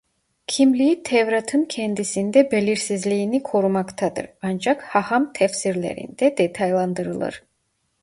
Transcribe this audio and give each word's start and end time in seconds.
Kimliği 0.47 1.03
Tevrat'ın 1.03 1.65
kendisinde 1.65 2.51
belirsizliğini 2.51 3.43
korumaktadır 3.43 4.29
ancak 4.41 4.83
haham 4.83 5.33
tefsirlerinde 5.33 6.35
detaylandırılır. 6.37 7.43